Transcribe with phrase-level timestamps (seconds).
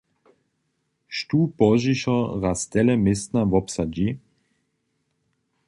[1.17, 4.07] Štó pozdźišo raz tele městna wobsadźi?